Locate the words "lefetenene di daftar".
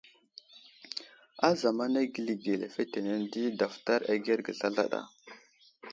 2.61-3.99